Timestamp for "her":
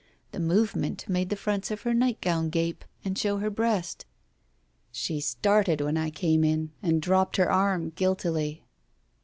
1.83-1.93, 3.37-3.51, 7.37-7.51